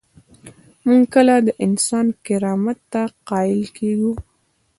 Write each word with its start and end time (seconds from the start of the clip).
موږ 0.87 1.03
کله 1.13 1.35
د 1.47 1.49
انسان 1.65 2.07
کرامت 2.25 2.79
ته 2.91 3.01
قایل 3.29 3.61
کیږو؟ 3.77 4.13